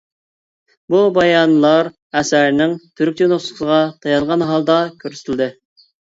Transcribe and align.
بۇ 0.93 0.99
بايانلار 1.17 1.89
ئەسەرنىڭ 2.21 2.73
تۈركچە 3.01 3.27
نۇسخىسىغا 3.33 3.77
تايانغان 4.07 4.45
ھالدا 4.53 4.79
كۆرسىتىلدى. 5.05 5.49